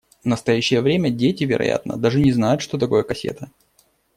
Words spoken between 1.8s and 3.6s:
даже не знают, что такое кассета.